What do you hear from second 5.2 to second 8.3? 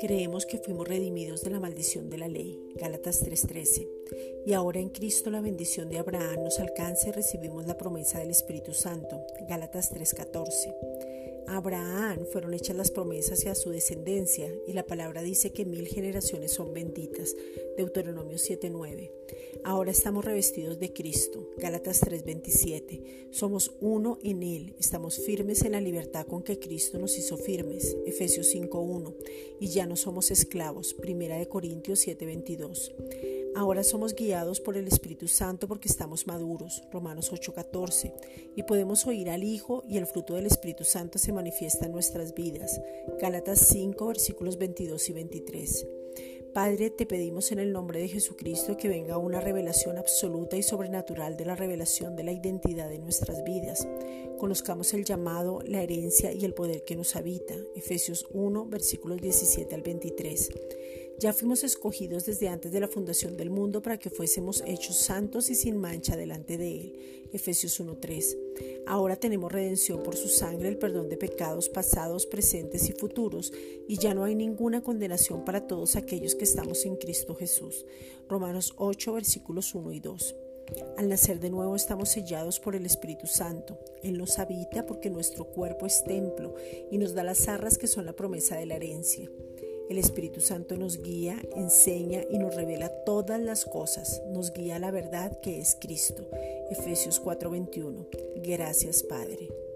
la bendición de Abraham nos alcanza y recibimos la promesa del